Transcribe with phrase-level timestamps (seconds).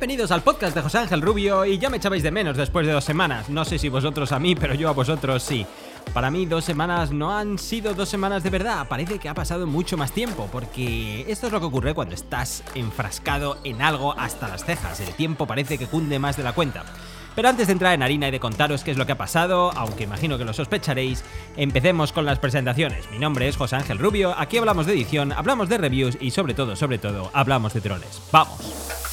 [0.00, 2.92] Bienvenidos al podcast de José Ángel Rubio y ya me echabais de menos después de
[2.94, 3.50] dos semanas.
[3.50, 5.66] No sé si vosotros a mí, pero yo a vosotros sí.
[6.14, 9.66] Para mí dos semanas no han sido dos semanas de verdad, parece que ha pasado
[9.66, 14.48] mucho más tiempo, porque esto es lo que ocurre cuando estás enfrascado en algo hasta
[14.48, 16.82] las cejas, el tiempo parece que cunde más de la cuenta.
[17.36, 19.70] Pero antes de entrar en harina y de contaros qué es lo que ha pasado,
[19.76, 21.22] aunque imagino que lo sospecharéis,
[21.58, 23.10] empecemos con las presentaciones.
[23.10, 26.54] Mi nombre es José Ángel Rubio, aquí hablamos de edición, hablamos de reviews y sobre
[26.54, 28.22] todo, sobre todo, hablamos de drones.
[28.32, 29.09] ¡Vamos!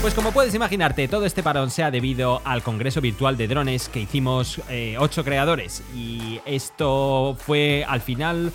[0.00, 3.90] Pues como puedes imaginarte, todo este parón se ha debido al Congreso Virtual de Drones
[3.90, 5.82] que hicimos eh, ocho creadores.
[5.94, 8.50] Y esto fue al final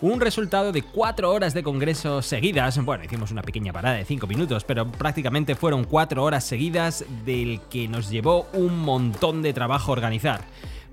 [0.00, 2.78] un resultado de cuatro horas de congreso seguidas.
[2.84, 7.60] Bueno, hicimos una pequeña parada de cinco minutos, pero prácticamente fueron cuatro horas seguidas del
[7.68, 10.42] que nos llevó un montón de trabajo organizar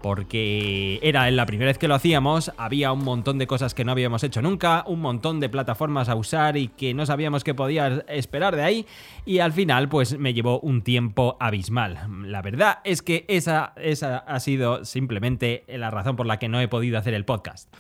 [0.02, 3.92] porque era la primera vez que lo hacíamos, había un montón de cosas que no
[3.92, 8.04] habíamos hecho nunca, un montón de plataformas a usar y que no sabíamos qué podía
[8.08, 8.86] esperar de ahí,
[9.26, 12.00] y al final pues me llevó un tiempo abismal.
[12.26, 16.60] La verdad es que esa, esa ha sido simplemente la razón por la que no
[16.60, 17.74] he podido hacer el podcast.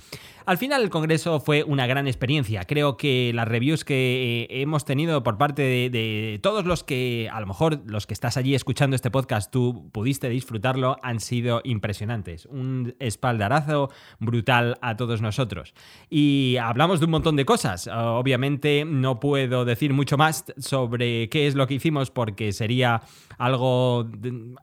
[0.45, 2.64] Al final el Congreso fue una gran experiencia.
[2.64, 7.39] Creo que las reviews que eh, hemos tenido por parte de, todos los que, a
[7.39, 12.45] lo mejor los que estás allí escuchando este podcast, tú pudiste disfrutarlo, han sido impresionantes.
[12.48, 15.73] Un espaldarazo brutal a todos nosotros.
[16.09, 17.88] Y hablamos de un montón de cosas.
[17.88, 23.02] Obviamente no puedo decir mucho más sobre qué es lo que hicimos porque sería
[23.38, 24.09] algo,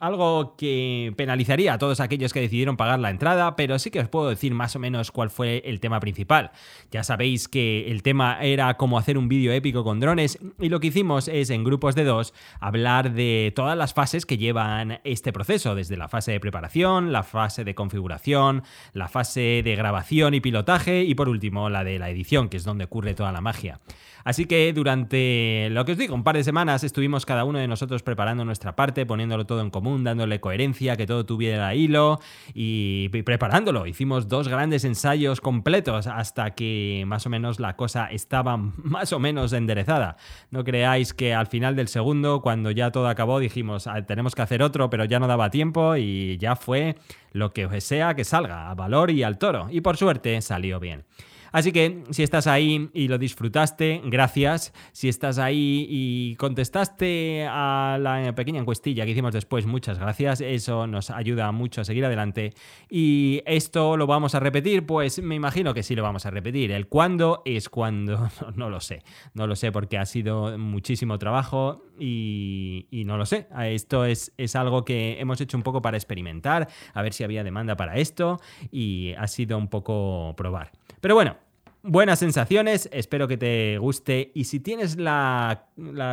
[0.00, 4.08] algo que penalizaría a todos aquellos que decidieron pagar la entrada, pero sí que os
[4.08, 6.50] puedo decir más o menos cuál fue el tema principal.
[6.90, 10.80] Ya sabéis que el tema era cómo hacer un vídeo épico con drones y lo
[10.80, 15.32] que hicimos es en grupos de dos hablar de todas las fases que llevan este
[15.32, 20.40] proceso, desde la fase de preparación, la fase de configuración, la fase de grabación y
[20.40, 23.80] pilotaje y por último la de la edición, que es donde ocurre toda la magia.
[24.24, 27.68] Así que durante lo que os digo, un par de semanas estuvimos cada uno de
[27.68, 32.20] nosotros preparando nuestra parte, poniéndolo todo en común, dándole coherencia, que todo tuviera hilo
[32.54, 33.86] y preparándolo.
[33.86, 39.18] Hicimos dos grandes ensayos completos hasta que más o menos la cosa estaba más o
[39.18, 40.16] menos enderezada.
[40.50, 44.42] No creáis que al final del segundo, cuando ya todo acabó, dijimos, ah, tenemos que
[44.42, 46.96] hacer otro, pero ya no daba tiempo y ya fue
[47.32, 49.68] lo que sea que salga, a valor y al toro.
[49.70, 51.04] Y por suerte salió bien.
[51.52, 54.72] Así que si estás ahí y lo disfrutaste, gracias.
[54.92, 60.40] Si estás ahí y contestaste a la pequeña encuestilla que hicimos después, muchas gracias.
[60.40, 62.54] Eso nos ayuda mucho a seguir adelante.
[62.90, 66.72] Y esto lo vamos a repetir, pues me imagino que sí lo vamos a repetir.
[66.72, 69.02] El cuándo es cuando, no, lo sé.
[69.34, 73.48] No lo sé porque ha sido muchísimo trabajo y, no lo sé.
[73.62, 77.42] Esto es, es algo que hemos hecho un poco para experimentar, a ver si había
[77.42, 78.38] demanda para esto
[78.70, 80.72] y ha sido un poco probar.
[81.00, 81.36] Pero bueno,
[81.82, 85.66] buenas sensaciones, espero que te guste y si tienes la,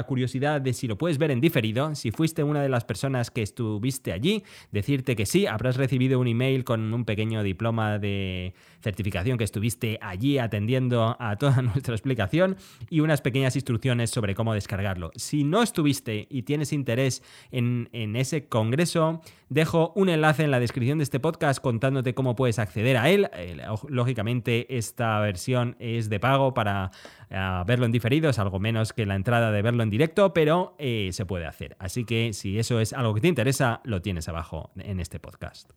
[0.07, 3.41] curiosidad de si lo puedes ver en diferido, si fuiste una de las personas que
[3.41, 9.37] estuviste allí, decirte que sí, habrás recibido un email con un pequeño diploma de certificación
[9.37, 12.57] que estuviste allí atendiendo a toda nuestra explicación
[12.89, 15.11] y unas pequeñas instrucciones sobre cómo descargarlo.
[15.15, 20.99] Si no estuviste y tienes interés en, ese congreso, dejo un enlace en la descripción
[20.99, 23.29] de este podcast contándote cómo puedes acceder a él.
[23.33, 23.57] Eh,
[23.89, 26.91] lógicamente esta versión es de pago para
[27.29, 30.75] eh, verlo en diferido, es algo menos que la entrada de verlo en directo, pero
[30.77, 31.75] eh, se puede hacer.
[31.79, 35.71] Así que si eso es algo que te interesa, lo tienes abajo en este podcast.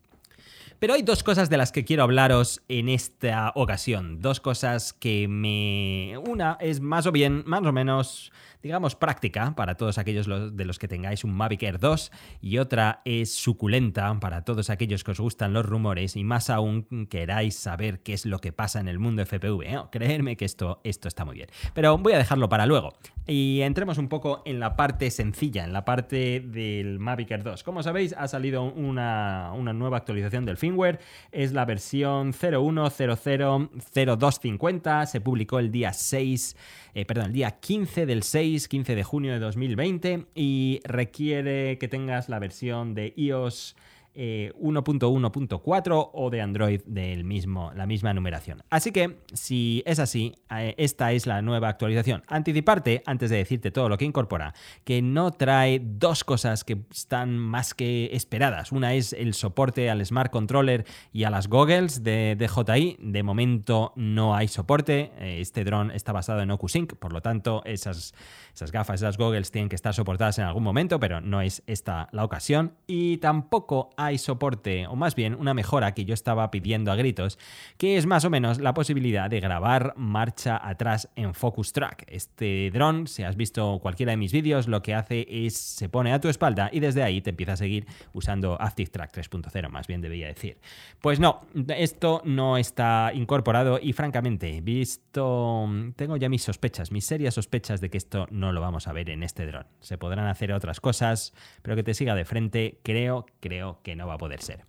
[0.78, 4.20] Pero hay dos cosas de las que quiero hablaros en esta ocasión.
[4.20, 6.16] Dos cosas que me...
[6.28, 8.32] Una es más o bien, más o menos
[8.62, 12.10] digamos, práctica para todos aquellos de los que tengáis un Mavic Air 2
[12.41, 17.06] y otra es suculenta para todos aquellos que os gustan los rumores y más aún
[17.08, 19.62] queráis saber qué es lo que pasa en el mundo FPV.
[19.62, 19.78] ¿eh?
[19.91, 21.48] Creerme que esto, esto está muy bien.
[21.75, 22.94] Pero voy a dejarlo para luego.
[23.26, 27.62] Y entremos un poco en la parte sencilla, en la parte del Mavic Air 2.
[27.62, 30.99] Como sabéis, ha salido una, una nueva actualización del firmware.
[31.32, 35.06] Es la versión 01000250.
[35.06, 36.56] Se publicó el día 6
[36.99, 41.87] eh, perdón, el día 15 del 6, 15 de junio de 2020 y requiere que
[41.87, 43.76] tengas la versión de iOS
[44.19, 48.62] 1.1.4 eh, o de Android del mismo, la misma numeración.
[48.69, 52.25] Así que, si es así, eh, esta es la nueva actualización.
[52.26, 54.55] Anticiparte, antes de decirte todo lo que incorpora,
[54.85, 58.73] que no trae dos cosas que están más que esperadas.
[58.73, 62.97] Una es el soporte al Smart Controller y a las goggles de DJI.
[63.00, 65.12] De momento no hay soporte.
[65.19, 68.15] Eh, este dron está basado en OcuSync, por lo tanto, esas,
[68.53, 72.09] esas gafas, esas goggles tienen que estar soportadas en algún momento, pero no es esta
[72.11, 72.73] la ocasión.
[72.87, 76.96] Y tampoco hay hay soporte, o más bien una mejora que yo estaba pidiendo a
[76.96, 77.38] gritos,
[77.76, 82.05] que es más o menos la posibilidad de grabar marcha atrás en Focus Track.
[82.08, 86.12] Este dron, si has visto cualquiera de mis vídeos, lo que hace es se pone
[86.12, 89.87] a tu espalda y desde ahí te empieza a seguir usando Active Track 3.0, más
[89.87, 90.58] bien debería decir.
[91.00, 91.43] Pues no,
[91.76, 97.90] esto no está incorporado y francamente, visto, tengo ya mis sospechas, mis serias sospechas de
[97.90, 99.66] que esto no lo vamos a ver en este dron.
[99.81, 104.06] Se podrán hacer otras cosas, pero que te siga de frente, creo, creo que no
[104.06, 104.64] va a poder ser.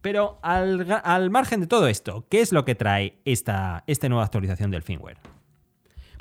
[0.00, 4.70] Pero al, margen de todo esto, ¿qué es lo que trae esta, esta nueva actualización
[4.70, 5.16] del firmware?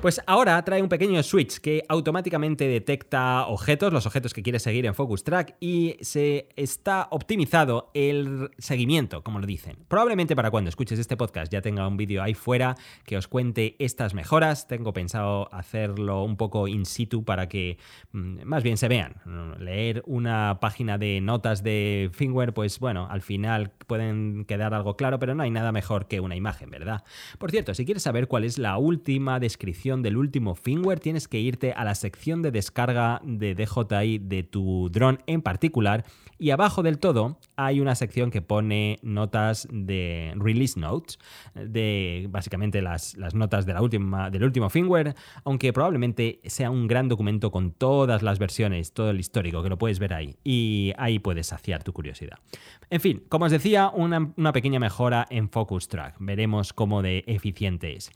[0.03, 4.85] Pues ahora trae un pequeño switch que automáticamente detecta objetos, los objetos que quieres seguir
[4.85, 9.77] en Focus Track y se está optimizado el seguimiento, como lo dicen.
[9.87, 13.77] Probablemente para cuando escuches este podcast ya tenga un vídeo ahí fuera que os cuente
[13.79, 14.67] estas mejoras.
[14.67, 17.77] Tengo pensado hacerlo un poco in situ para que
[18.11, 19.21] mm, más bien se vean.
[19.57, 25.17] Leer una página de notas de firmware, pues bueno, al final pueden quedar algo claro,
[25.17, 27.05] pero no hay nada mejor que una imagen, ¿verdad?
[27.37, 31.39] Por cierto, si quieres saber cuál es la última descripción del último firmware, tienes que
[31.39, 36.05] irte a la sección de descarga de DJI de tu dron en particular
[36.39, 41.19] y abajo del todo hay una sección que pone notas de release notes,
[41.53, 46.87] de básicamente las, las notas de la última, del último firmware, aunque probablemente sea un
[46.87, 50.93] gran documento con todas las versiones, todo el histórico, que lo puedes ver ahí y
[50.97, 52.39] ahí puedes saciar tu curiosidad.
[52.89, 56.15] En fin, como os decía, una, una pequeña mejora en Focus Track.
[56.19, 58.11] Veremos cómo de eficiente es.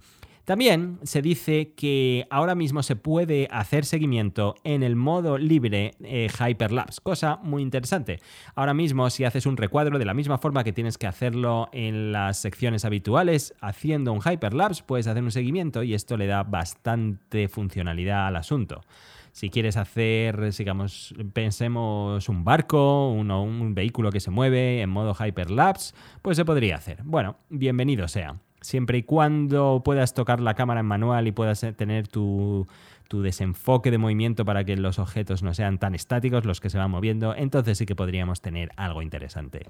[0.48, 6.30] También se dice que ahora mismo se puede hacer seguimiento en el modo libre eh,
[6.40, 8.22] Hyperlapse, cosa muy interesante.
[8.56, 12.14] Ahora mismo si haces un recuadro de la misma forma que tienes que hacerlo en
[12.14, 17.50] las secciones habituales, haciendo un Hyperlapse puedes hacer un seguimiento y esto le da bastante
[17.50, 18.86] funcionalidad al asunto.
[19.34, 25.14] Si quieres hacer, digamos, pensemos un barco, un, un vehículo que se mueve en modo
[25.14, 27.02] Hyperlapse, pues se podría hacer.
[27.04, 31.74] Bueno, bienvenido sea siempre y cuando puedas tocar la cámara en manual y puedas eh,
[31.74, 32.68] tener tu,
[33.07, 36.77] tu desenfoque de movimiento para que los objetos no sean tan estáticos los que se
[36.77, 39.68] van moviendo, entonces sí que podríamos tener algo interesante.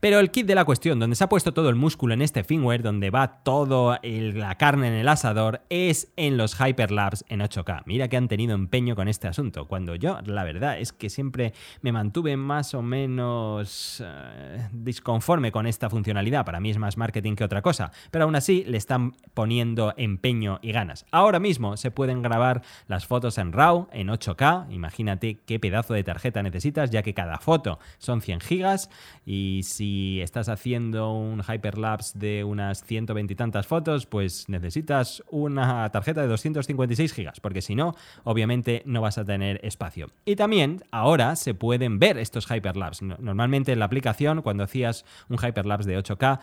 [0.00, 2.44] Pero el kit de la cuestión, donde se ha puesto todo el músculo en este
[2.44, 7.82] firmware, donde va toda la carne en el asador, es en los Hyperlapse en 8K.
[7.86, 11.52] Mira que han tenido empeño con este asunto, cuando yo, la verdad, es que siempre
[11.82, 16.44] me mantuve más o menos uh, disconforme con esta funcionalidad.
[16.44, 20.58] Para mí es más marketing que otra cosa, pero aún así le están poniendo empeño
[20.62, 21.06] y ganas.
[21.10, 24.66] Ahora mismo se pueden grabar las fotos en RAW, en 8K.
[24.70, 28.90] Imagínate qué pedazo de tarjeta necesitas, ya que cada foto son 100 gigas
[29.24, 35.88] y si estás haciendo un hyperlapse de unas 120 y tantas fotos, pues necesitas una
[35.90, 37.94] tarjeta de 256 gigas, porque si no,
[38.24, 40.08] obviamente no vas a tener espacio.
[40.24, 43.04] Y también ahora se pueden ver estos hyperlapse.
[43.04, 46.40] Normalmente en la aplicación, cuando hacías un hyperlapse de 8K,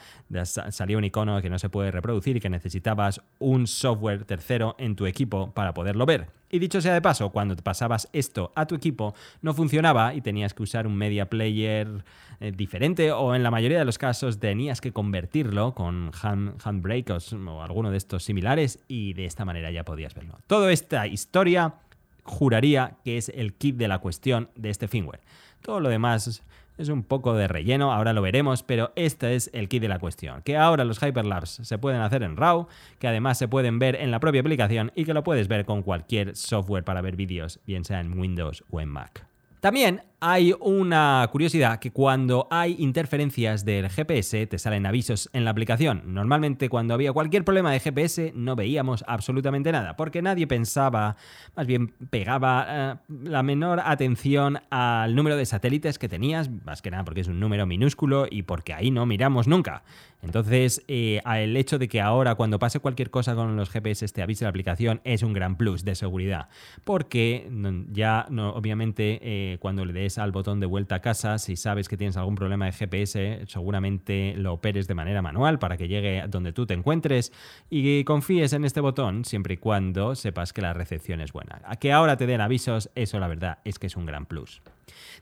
[0.71, 4.95] salía un icono que no se puede reproducir y que necesitabas un software tercero en
[4.95, 6.27] tu equipo para poderlo ver.
[6.49, 10.21] Y dicho sea de paso, cuando te pasabas esto a tu equipo, no funcionaba y
[10.21, 12.05] tenías que usar un media player
[12.39, 17.09] eh, diferente o en la mayoría de los casos tenías que convertirlo con hand, handbrake
[17.11, 20.37] o, alguno de estos similares y de esta manera ya podías verlo.
[20.47, 21.75] Toda esta historia
[22.23, 25.21] juraría que es el kit de la cuestión de este firmware.
[25.61, 26.43] Todo lo demás
[26.77, 29.99] es un poco de relleno, ahora lo veremos, pero este es el kit de la
[29.99, 30.41] cuestión.
[30.41, 32.67] Que ahora los Hyperlapse se pueden hacer en RAW,
[32.99, 35.83] que además se pueden ver en la propia aplicación y que lo puedes ver con
[35.83, 39.25] cualquier software para ver vídeos, bien sea en Windows o en Mac.
[39.59, 45.51] También hay una curiosidad que cuando hay interferencias del GPS te salen avisos en la
[45.51, 46.01] aplicación.
[46.05, 51.17] Normalmente cuando había cualquier problema de GPS no veíamos absolutamente nada, porque nadie pensaba,
[51.55, 56.91] más bien pegaba eh, la menor atención al número de satélites que tenías, más que
[56.91, 59.83] nada porque es un número minúsculo y porque ahí no miramos nunca.
[60.21, 64.23] Entonces, eh, el hecho de que ahora cuando pase cualquier cosa con los GPS te
[64.23, 66.49] avise la aplicación es un gran plus de seguridad,
[66.83, 67.47] porque
[67.91, 71.37] ya no, obviamente eh, cuando le des al botón de vuelta a casa.
[71.37, 75.77] Si sabes que tienes algún problema de GPS, seguramente lo operes de manera manual para
[75.77, 77.31] que llegue donde tú te encuentres
[77.69, 81.61] y confíes en este botón siempre y cuando sepas que la recepción es buena.
[81.65, 84.61] A que ahora te den avisos, eso la verdad es que es un gran plus.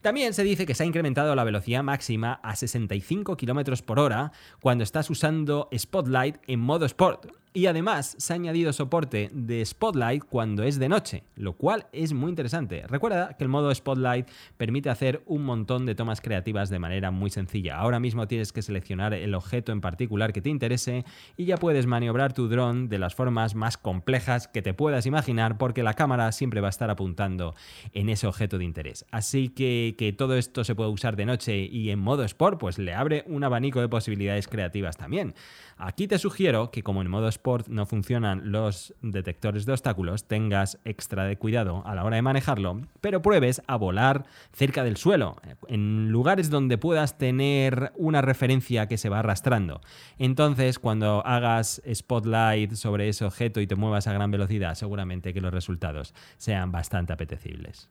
[0.02, 4.32] También se dice que se ha incrementado la velocidad máxima a 65 km por hora
[4.60, 7.43] cuando estás usando Spotlight en modo Sport.
[7.56, 12.12] Y además se ha añadido soporte de Spotlight cuando es de noche, lo cual es
[12.12, 12.84] muy interesante.
[12.88, 17.30] Recuerda que el modo Spotlight permite hacer un montón de tomas creativas de manera muy
[17.30, 17.78] sencilla.
[17.78, 21.06] Ahora mismo tienes que seleccionar el objeto en particular que te interese
[21.38, 25.60] y ya puedes maniobrar tu dron de las formas más complejas que te puedas imaginar
[25.60, 27.54] porque la cámara siempre va a estar apuntando
[27.94, 29.06] en ese objeto de interés.
[29.12, 32.80] Así que, que todo esto se puede usar de noche y en modo sport, pues
[32.80, 35.36] le abre un abanico de posibilidades creativas también.
[35.78, 40.80] Aquí te sugiero que como en modo sport no funcionan los detectores de obstáculos, tengas
[40.86, 45.36] extra de cuidado a la hora de manejarlo, pero pruebes a volar cerca del suelo,
[45.68, 49.82] en lugares donde puedas tener una referencia que se va arrastrando.
[50.18, 55.42] Entonces, cuando hagas spotlight sobre ese objeto y te muevas a gran velocidad, seguramente que
[55.42, 57.90] los resultados sean bastante apetecibles.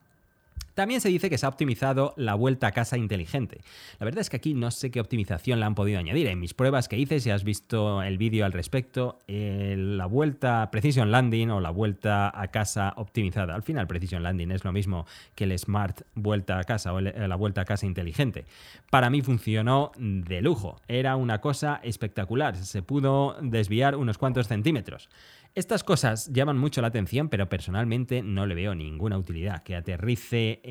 [0.73, 3.61] También se dice que se ha optimizado la vuelta a casa inteligente.
[3.99, 6.27] La verdad es que aquí no sé qué optimización la han podido añadir.
[6.27, 11.11] En mis pruebas que hice, si has visto el vídeo al respecto, la vuelta Precision
[11.11, 13.55] Landing o la vuelta a casa optimizada.
[13.55, 17.35] Al final, Precision Landing es lo mismo que el Smart vuelta a casa o la
[17.35, 18.45] vuelta a casa inteligente.
[18.89, 20.81] Para mí funcionó de lujo.
[20.87, 22.55] Era una cosa espectacular.
[22.57, 25.09] Se pudo desviar unos cuantos centímetros.
[25.55, 29.61] Estas cosas llaman mucho la atención, pero personalmente no le veo ninguna utilidad.
[29.61, 30.61] Que aterrice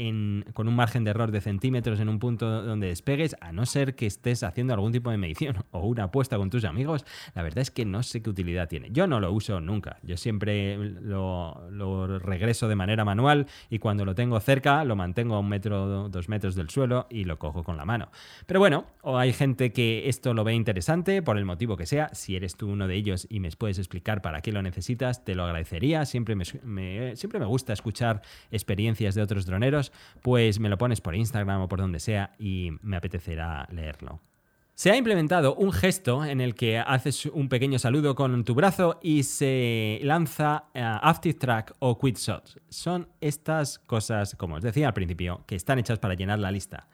[0.52, 3.94] con un margen de error de centímetros en un punto donde despegues, a no ser
[3.94, 7.60] que estés haciendo algún tipo de medición o una apuesta con tus amigos, la verdad
[7.60, 8.88] es que no sé qué utilidad tiene.
[8.90, 9.98] Yo no lo uso nunca.
[10.02, 15.40] Yo siempre lo, regreso de manera manual y cuando lo tengo cerca lo mantengo a
[15.40, 18.10] un metro, dos metros del suelo y lo cojo con la mano.
[18.46, 22.08] Pero bueno, o hay gente que esto lo ve interesante por el motivo que sea.
[22.14, 25.22] Si eres tú uno de ellos y me puedes explicar para qué lo necesitas, necesitas,
[25.24, 26.04] te lo agradecería.
[26.06, 26.44] Siempre me,
[27.16, 29.81] siempre me gusta escuchar experiencias de otros droneros,
[30.20, 34.20] pues me lo pones por Instagram o por donde sea y me apetecerá leerlo.
[34.74, 38.98] Se ha implementado un gesto en el que haces un pequeño saludo con tu brazo
[39.02, 42.60] y se lanza uh, Track o Quit Shot.
[42.68, 46.88] Son estas cosas, como os decía al principio, que están hechas para llenar la lista.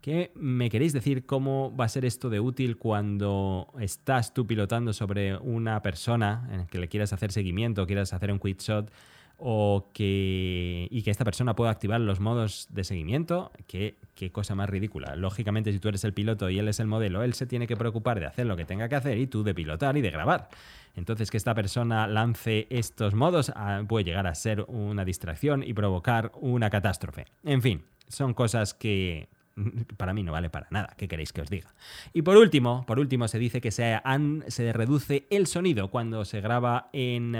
[0.00, 4.94] ¿Qué me queréis decir cómo va a ser esto de útil cuando estás tú pilotando
[4.94, 8.90] sobre una persona en que le quieras hacer seguimiento, quieras hacer un quit shot
[9.40, 13.50] o que, y que esta persona pueda activar los modos de seguimiento?
[13.66, 15.16] ¿Qué, qué cosa más ridícula.
[15.16, 17.74] Lógicamente, si tú eres el piloto y él es el modelo, él se tiene que
[17.74, 20.50] preocupar de hacer lo que tenga que hacer y tú de pilotar y de grabar.
[20.94, 25.72] Entonces, que esta persona lance estos modos ah, puede llegar a ser una distracción y
[25.72, 27.24] provocar una catástrofe.
[27.44, 29.28] En fin, son cosas que
[29.96, 31.72] para mí no vale para nada, ¿qué queréis que os diga?
[32.12, 34.00] Y por último, por último se dice que se,
[34.48, 37.32] se reduce el sonido cuando se graba en...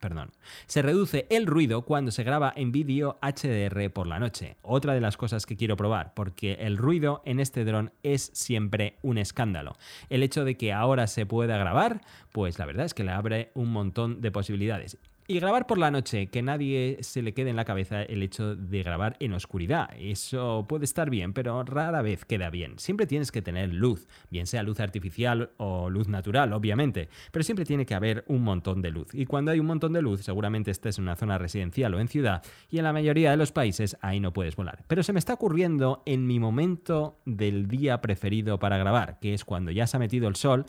[0.00, 0.30] Perdón,
[0.66, 4.56] se reduce el ruido cuando se graba en vídeo HDR por la noche.
[4.62, 8.96] Otra de las cosas que quiero probar, porque el ruido en este dron es siempre
[9.02, 9.76] un escándalo.
[10.08, 12.00] El hecho de que ahora se pueda grabar,
[12.32, 14.98] pues la verdad es que le abre un montón de posibilidades.
[15.26, 18.54] Y grabar por la noche, que nadie se le quede en la cabeza el hecho
[18.56, 19.88] de grabar en oscuridad.
[19.98, 22.78] Eso puede estar bien, pero rara vez queda bien.
[22.78, 27.64] Siempre tienes que tener luz, bien sea luz artificial o luz natural, obviamente, pero siempre
[27.64, 29.14] tiene que haber un montón de luz.
[29.14, 32.08] Y cuando hay un montón de luz, seguramente estés en una zona residencial o en
[32.08, 34.84] ciudad, y en la mayoría de los países ahí no puedes volar.
[34.88, 39.46] Pero se me está ocurriendo en mi momento del día preferido para grabar, que es
[39.46, 40.66] cuando ya se ha metido el sol,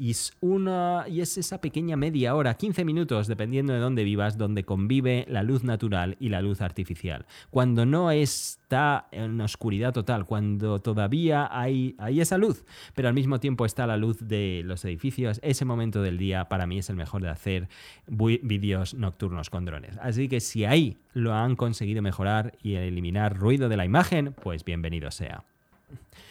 [0.00, 4.38] y es, una, y es esa pequeña media hora, 15 minutos, dependiendo de dónde vivas,
[4.38, 7.26] donde convive la luz natural y la luz artificial.
[7.50, 12.64] Cuando no está en oscuridad total, cuando todavía hay, hay esa luz,
[12.94, 16.66] pero al mismo tiempo está la luz de los edificios, ese momento del día para
[16.66, 17.68] mí es el mejor de hacer
[18.06, 19.98] vídeos nocturnos con drones.
[20.00, 24.64] Así que si ahí lo han conseguido mejorar y eliminar ruido de la imagen, pues
[24.64, 25.44] bienvenido sea.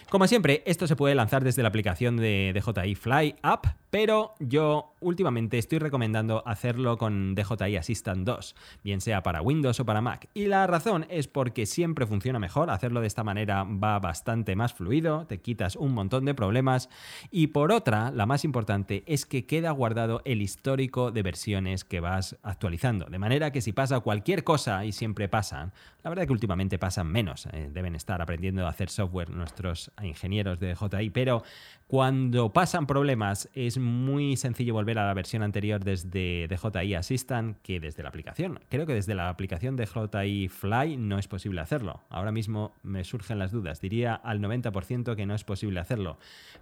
[0.09, 4.95] Como siempre, esto se puede lanzar desde la aplicación de DJI Fly App, pero yo
[4.99, 10.29] últimamente estoy recomendando hacerlo con DJI Assistant 2, bien sea para Windows o para Mac.
[10.33, 14.73] Y la razón es porque siempre funciona mejor, hacerlo de esta manera va bastante más
[14.73, 16.89] fluido, te quitas un montón de problemas.
[17.31, 21.99] Y por otra, la más importante es que queda guardado el histórico de versiones que
[21.99, 23.05] vas actualizando.
[23.05, 25.71] De manera que si pasa cualquier cosa, y siempre pasan,
[26.03, 30.59] la verdad que últimamente pasan menos, eh, deben estar aprendiendo a hacer software nuestros ingenieros
[30.59, 31.43] de DJI, pero
[31.89, 37.79] cuando pasan problemas es muy sencillo volver a la versión anterior desde DJI Assistant que
[37.79, 38.59] desde la aplicación.
[38.69, 42.01] Creo que desde la aplicación de DJI Fly no es posible hacerlo.
[42.11, 43.81] Ahora mismo me surgen las dudas.
[43.81, 46.19] Diría al 90% que no es posible hacerlo.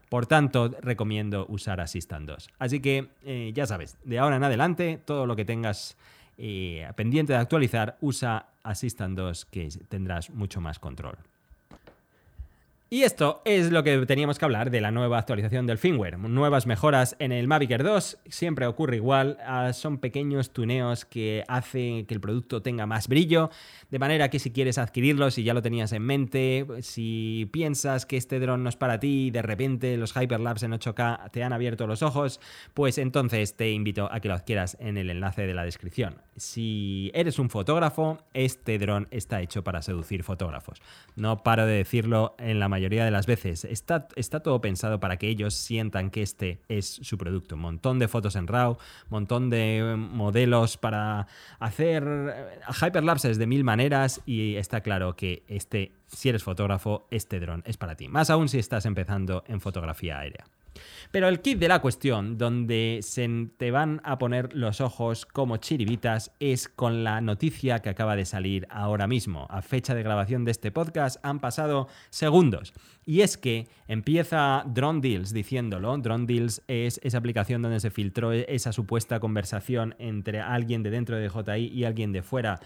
[0.08, 2.50] Por tanto, recomiendo usar Assistant 2.
[2.58, 5.98] Así que eh, ya sabes, de ahora en adelante, todo lo que tengas
[6.38, 11.18] eh, pendiente de actualizar, usa Assistant 2 que tendrás mucho más control.
[12.89, 16.17] Y esto es lo que teníamos que hablar de la nueva actualización del firmware.
[16.17, 21.44] Nuevas mejoras en el Mavic Air 2, siempre ocurre igual, ah, son pequeños tuneos que
[21.50, 23.50] hacen que el producto tenga más brillo,
[23.91, 28.15] de manera que si quieres adquirirlo, si ya lo tenías en mente, si piensas que
[28.15, 31.51] este dron no es para ti y de repente los Hyperlapse en 8K te han
[31.51, 32.39] abierto los ojos,
[32.74, 36.22] pues entonces te invito a que lo adquieras en el enlace de la descripción.
[36.38, 40.82] Si eres un fotógrafo, este dron está hecho para seducir fotógrafos.
[41.17, 43.66] No paro de decirlo en la mayoría de las veces.
[43.66, 47.56] Está, está todo pensado para que ellos sientan que este es su producto.
[47.56, 48.78] Un montón de fotos en RAW,
[49.10, 51.28] montón de modelos para
[51.60, 57.40] hacer eh, hyperlapses de mil maneras y está claro que este, si eres fotógrafo, este
[57.40, 58.08] dron es para ti.
[58.08, 60.46] Más aún si estás empezando en fotografía aérea.
[61.12, 65.58] Pero el kit de la cuestión, donde se te van a poner los ojos como
[65.58, 69.48] chiribitas, es con la noticia que acaba de salir ahora mismo.
[69.50, 72.74] A fecha de grabación de este podcast han pasado segundos.
[73.06, 75.98] Y es que empieza Drone Deals diciéndolo.
[75.98, 81.18] Drone Deals es esa aplicación donde se filtró esa supuesta conversación entre alguien de dentro
[81.18, 82.60] de JI y alguien de fuera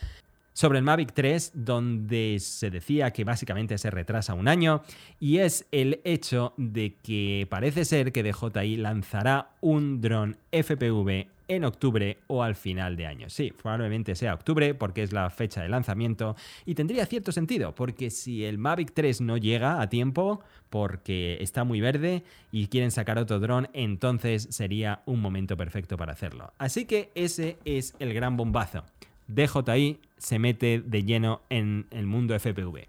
[0.62, 4.84] sobre el Mavic 3, donde se decía que básicamente se retrasa un año,
[5.20, 11.64] y es el hecho de que parece ser que DJI lanzará un dron FPV en
[11.64, 13.28] octubre o al final de año.
[13.32, 18.12] Sí, probablemente sea octubre porque es la fecha de lanzamiento y tendría cierto sentido porque
[18.12, 23.18] si el Mavic 3 no llega a tiempo porque está muy verde y quieren sacar
[23.18, 26.54] otro dron, entonces sería un momento perfecto para hacerlo.
[26.60, 28.84] Así que ese es el gran bombazo.
[29.28, 32.88] DJI se mete de lleno en el mundo FPV.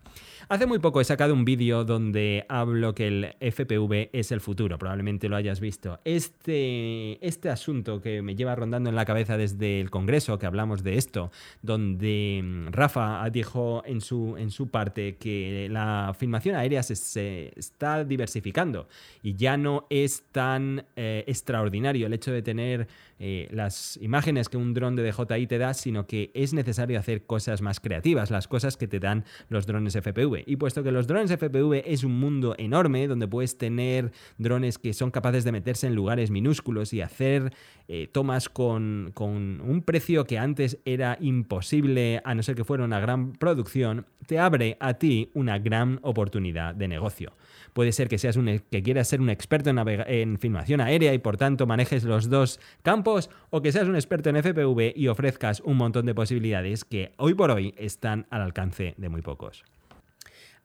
[0.48, 4.78] Hace muy poco he sacado un vídeo donde hablo que el FPV es el futuro,
[4.78, 5.98] probablemente lo hayas visto.
[6.04, 10.82] Este, este asunto que me lleva rondando en la cabeza desde el Congreso, que hablamos
[10.82, 11.30] de esto,
[11.62, 18.04] donde mm, Rafa dijo en su, en su parte que la filmación aérea se, está
[18.04, 18.88] diversificando
[19.22, 22.88] y ya no es tan eh, extraordinario el hecho de tener
[23.24, 27.21] eh, las imágenes que un dron de DJI te da, sino que es necesario hacer
[27.22, 30.44] cosas más creativas, las cosas que te dan los drones FPV.
[30.46, 34.92] Y puesto que los drones FPV es un mundo enorme donde puedes tener drones que
[34.92, 37.52] son capaces de meterse en lugares minúsculos y hacer
[37.88, 42.84] eh, tomas con, con un precio que antes era imposible a no ser que fuera
[42.84, 47.32] una gran producción, te abre a ti una gran oportunidad de negocio.
[47.72, 51.18] Puede ser que seas un, que quieras ser un experto en, en filmación aérea y
[51.18, 55.60] por tanto manejes los dos campos, o que seas un experto en FPV y ofrezcas
[55.60, 59.64] un montón de posibilidades que hoy por hoy están al alcance de muy pocos.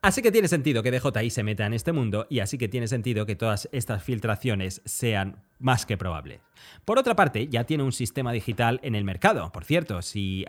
[0.02, 2.88] Así que tiene sentido que DJI se meta en este mundo y así que tiene
[2.88, 6.40] sentido que todas estas filtraciones sean más que probables.
[6.86, 9.52] Por otra parte, ya tiene un sistema digital en el mercado.
[9.52, 10.46] Por cierto, si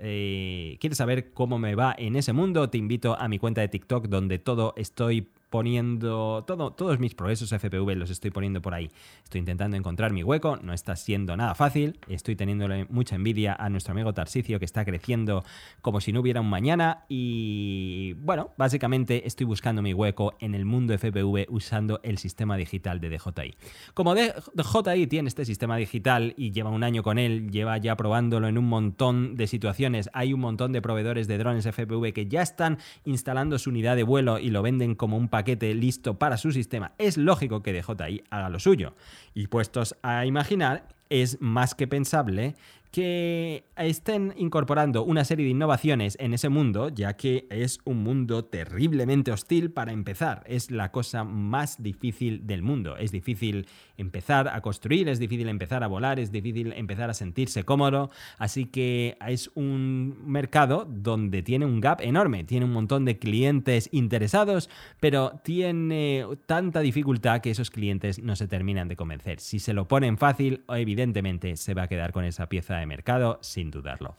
[0.00, 3.68] eh, quieres saber cómo me va en ese mundo, te invito a mi cuenta de
[3.68, 8.90] TikTok donde todo estoy poniendo todo, todos mis progresos FPV los estoy poniendo por ahí.
[9.24, 13.68] Estoy intentando encontrar mi hueco, no está siendo nada fácil, estoy teniéndole mucha envidia a
[13.68, 15.44] nuestro amigo Tarsicio que está creciendo
[15.82, 20.64] como si no hubiera un mañana y bueno, básicamente estoy buscando mi hueco en el
[20.64, 23.56] mundo FPV usando el sistema digital de DJI.
[23.92, 28.46] Como DJI tiene este sistema digital y lleva un año con él, lleva ya probándolo
[28.46, 32.42] en un montón de situaciones, hay un montón de proveedores de drones FPV que ya
[32.42, 36.36] están instalando su unidad de vuelo y lo venden como un paquete paquete listo para
[36.36, 38.94] su sistema, es lógico que DJI haga lo suyo.
[39.32, 42.56] Y puestos a imaginar, es más que pensable
[42.90, 48.44] que estén incorporando una serie de innovaciones en ese mundo, ya que es un mundo
[48.44, 50.42] terriblemente hostil para empezar.
[50.46, 52.96] Es la cosa más difícil del mundo.
[52.96, 57.64] Es difícil empezar a construir, es difícil empezar a volar, es difícil empezar a sentirse
[57.64, 58.10] cómodo.
[58.38, 63.88] Así que es un mercado donde tiene un gap enorme, tiene un montón de clientes
[63.92, 69.40] interesados, pero tiene tanta dificultad que esos clientes no se terminan de convencer.
[69.40, 73.38] Si se lo ponen fácil, evidentemente se va a quedar con esa pieza de mercado
[73.42, 74.16] sin dudarlo.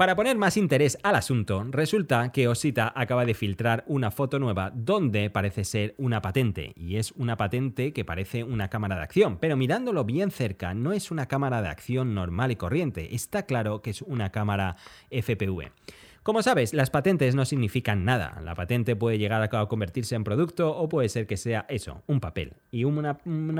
[0.00, 4.72] Para poner más interés al asunto, resulta que Osita acaba de filtrar una foto nueva
[4.74, 9.36] donde parece ser una patente, y es una patente que parece una cámara de acción,
[9.36, 13.82] pero mirándolo bien cerca no es una cámara de acción normal y corriente, está claro
[13.82, 14.76] que es una cámara
[15.10, 15.70] FPV.
[16.22, 18.42] Como sabes, las patentes no significan nada.
[18.44, 22.20] La patente puede llegar a convertirse en producto o puede ser que sea eso, un
[22.20, 22.52] papel.
[22.70, 23.16] Y una,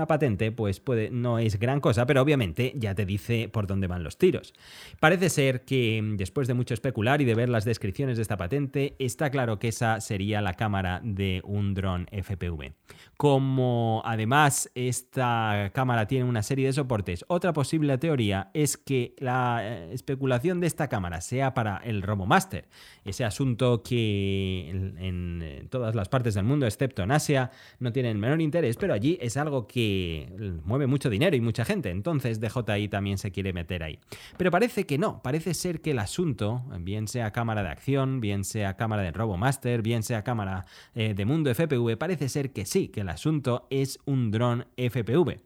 [0.07, 4.19] patente pues no es gran cosa, pero obviamente ya te dice por dónde van los
[4.19, 4.53] tiros.
[5.01, 8.95] Parece ser que después de mucho especular y de ver las descripciones de esta patente,
[8.99, 12.75] está claro que esa sería la cámara de un dron FPV.
[13.17, 19.61] Como además esta cámara tiene una serie de soportes, otra posible teoría es que la
[19.63, 22.50] eh, especulación de esta cámara sea para el RoboMaster
[23.05, 28.19] Ese asunto que en, todas las partes del mundo, excepto en Asia, no tiene el
[28.19, 30.29] menor interés, pero allí es algo que
[30.65, 31.91] mueve mucho dinero y mucha gente.
[31.91, 33.99] Entonces DJI también se quiere meter ahí.
[34.37, 38.45] Pero parece que no, parece ser que el asunto, bien sea cámara de acción, bien
[38.45, 42.89] sea cámara de RoboMaster, bien sea cámara eh, de mundo FPV, parece ser que sí,
[42.89, 45.41] que el asunto es un dron FPV.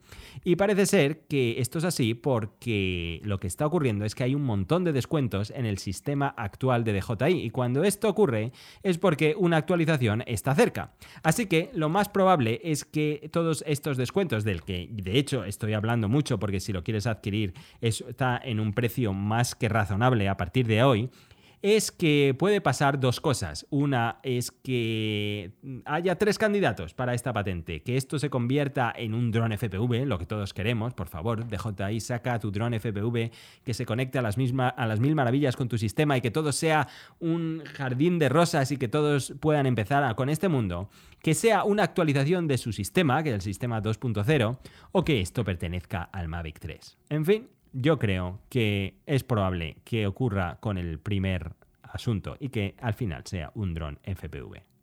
[0.44, 4.34] Y parece ser que esto es así porque lo que está ocurriendo es que hay
[4.34, 8.52] un montón de descuentos en el sistema actual de DJI y cuando esto ocurre
[8.82, 10.92] es porque una actualización está cerca.
[11.22, 15.74] Así que lo más probable es que todos estos descuentos, del que de hecho estoy
[15.74, 20.36] hablando mucho porque si lo quieres adquirir está en un precio más que razonable a
[20.36, 21.10] partir de hoy,
[21.64, 23.66] es que puede pasar dos cosas.
[23.70, 25.52] Una es que
[25.86, 30.18] haya tres candidatos para esta patente, que esto se convierta en un dron FPV, lo
[30.18, 33.30] que todos queremos, por favor, DJI saca tu dron FPV
[33.64, 36.52] que se conecte a las, a las mil maravillas con tu sistema y que todo
[36.52, 36.86] sea
[37.18, 40.90] un jardín de rosas y que todos puedan empezar con este mundo,
[41.22, 44.58] que sea una actualización de su sistema, que es el sistema 2.0,
[44.92, 46.98] o que esto pertenezca al Mavic 3.
[47.08, 52.76] En fin, yo creo que es probable que ocurra con el primer asunto y que
[52.80, 54.73] al final sea un dron FPV.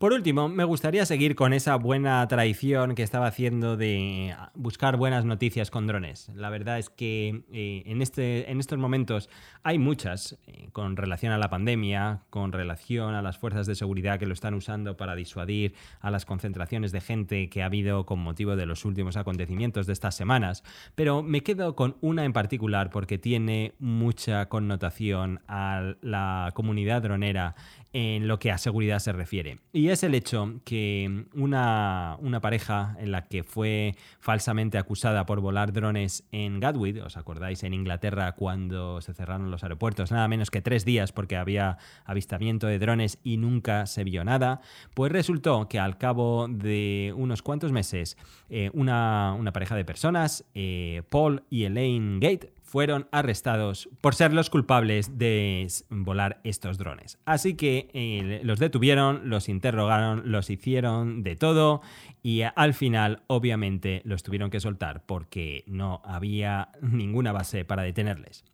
[0.00, 5.26] Por último, me gustaría seguir con esa buena tradición que estaba haciendo de buscar buenas
[5.26, 6.30] noticias con drones.
[6.34, 9.28] La verdad es que eh, en, este, en estos momentos
[9.62, 14.18] hay muchas eh, con relación a la pandemia, con relación a las fuerzas de seguridad
[14.18, 18.20] que lo están usando para disuadir a las concentraciones de gente que ha habido con
[18.20, 20.64] motivo de los últimos acontecimientos de estas semanas.
[20.94, 27.54] Pero me quedo con una en particular porque tiene mucha connotación a la comunidad dronera
[27.92, 29.58] en lo que a seguridad se refiere.
[29.92, 36.24] Es el hecho que una, pareja en la que fue falsamente acusada por volar drones
[36.32, 37.62] en Gatwick, ¿os acordáis?
[37.64, 42.66] En Inglaterra cuando se cerraron los aeropuertos, nada menos que tres días porque había avistamiento
[42.66, 44.60] de drones y nunca se vio nada,
[44.94, 48.16] pues resultó que al cabo de unos cuantos meses
[48.48, 54.48] eh, una, pareja de personas, eh, Paul y Elaine Gate, fueron arrestados por ser los
[54.48, 57.18] culpables de volar estos drones.
[57.24, 61.82] Así que eh, los detuvieron, los interrogaron, los hicieron de todo
[62.22, 68.44] y al final obviamente los tuvieron que soltar porque no había ninguna base para detenerles.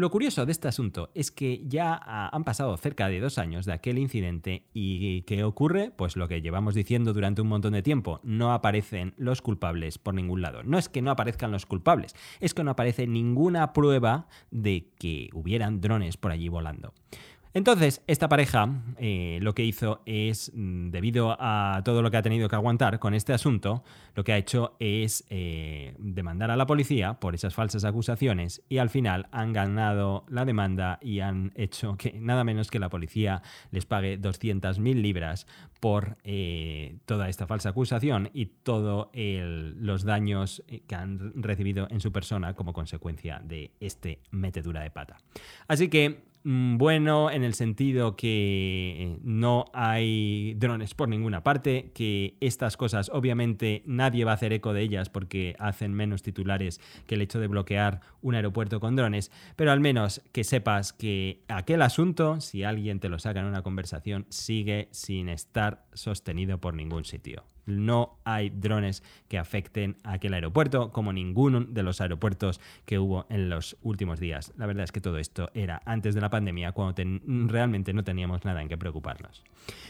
[0.00, 1.94] Lo curioso de este asunto es que ya
[2.32, 5.92] han pasado cerca de dos años de aquel incidente y ¿qué ocurre?
[5.94, 10.14] Pues lo que llevamos diciendo durante un montón de tiempo, no aparecen los culpables por
[10.14, 10.62] ningún lado.
[10.62, 15.28] No es que no aparezcan los culpables, es que no aparece ninguna prueba de que
[15.34, 16.94] hubieran drones por allí volando.
[17.52, 22.22] Entonces, esta pareja eh, lo que hizo es, mm, debido a todo lo que ha
[22.22, 23.82] tenido que aguantar con este asunto,
[24.14, 28.78] lo que ha hecho es eh, demandar a la policía por esas falsas acusaciones y
[28.78, 33.42] al final han ganado la demanda y han hecho que nada menos que la policía
[33.72, 35.48] les pague 200.000 libras
[35.80, 42.12] por eh, toda esta falsa acusación y todos los daños que han recibido en su
[42.12, 45.16] persona como consecuencia de este metedura de pata.
[45.66, 52.76] Así que bueno en el sentido que no hay drones por ninguna parte, que estas
[52.76, 57.22] cosas obviamente nadie va a hacer eco de ellas porque hacen menos titulares que el
[57.22, 62.40] hecho de bloquear un aeropuerto con drones, pero al menos que sepas que aquel asunto,
[62.40, 67.44] si alguien te lo saca en una conversación, sigue sin estar sostenido por ningún sitio
[67.66, 73.26] no hay drones que afecten a aquel aeropuerto, como ninguno de los aeropuertos que hubo
[73.28, 74.52] en los últimos días.
[74.56, 77.02] La verdad es que todo esto era antes de la pandemia, cuando
[77.46, 79.44] realmente no teníamos nada en qué preocuparnos.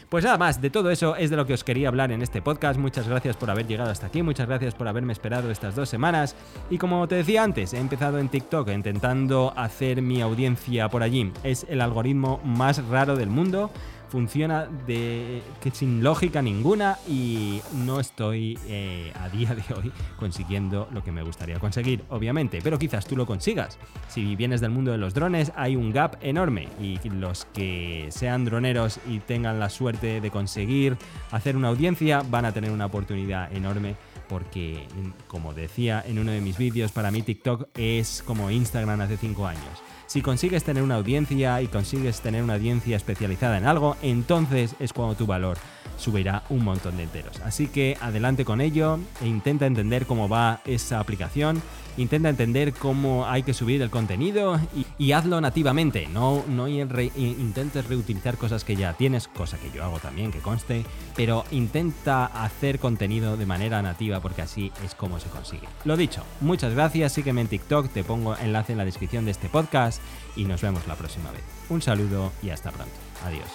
[0.09, 2.41] Pues nada más, de todo eso es de lo que os quería hablar en este
[2.41, 2.79] podcast.
[2.79, 6.35] Muchas gracias por haber llegado hasta aquí, muchas gracias por haberme esperado estas dos semanas.
[6.69, 11.31] Y como te decía antes, he empezado en TikTok intentando hacer mi audiencia por allí.
[11.43, 13.71] Es el algoritmo más raro del mundo
[14.11, 20.89] funciona de que sin lógica ninguna y no estoy eh, a día de hoy consiguiendo
[20.91, 23.79] lo que me gustaría conseguir, obviamente, pero quizás tú lo consigas.
[24.09, 28.43] Si vienes del mundo de los drones, hay un gap enorme y los que sean
[28.43, 30.97] droneros y tengan la suerte de conseguir
[31.31, 33.95] hacer una audiencia van a tener una oportunidad enorme
[34.27, 34.87] porque,
[35.27, 39.47] como decía en uno de mis vídeos, para mí TikTok es como Instagram hace 5
[39.47, 39.90] años.
[40.11, 44.91] Si consigues tener una audiencia y consigues tener una audiencia especializada en algo, entonces es
[44.91, 45.57] cuando tu valor
[45.97, 47.39] subirá un montón de enteros.
[47.45, 51.61] Así que adelante con ello e intenta entender cómo va esa aplicación,
[51.97, 54.59] intenta entender cómo hay que subir el contenido
[54.97, 59.99] y, hazlo nativamente, no, no intentes reutilizar cosas que ya tienes, cosa que yo hago
[59.99, 60.83] también, que conste,
[61.15, 65.67] pero intenta hacer contenido de manera nativa porque así es como se consigue.
[65.85, 69.49] Lo dicho, muchas gracias, sígueme en TikTok, te pongo enlace en la descripción de este
[69.49, 70.00] podcast
[70.35, 71.43] y nos vemos la próxima vez.
[71.69, 72.93] Un saludo y hasta pronto.
[73.25, 73.47] Adiós.